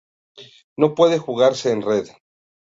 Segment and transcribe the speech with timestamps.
[0.79, 2.07] No puede jugarse en red.